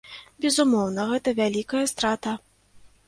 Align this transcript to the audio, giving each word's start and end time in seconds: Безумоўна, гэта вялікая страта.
Безумоўна, 0.45 1.05
гэта 1.11 1.29
вялікая 1.41 1.85
страта. 1.93 2.33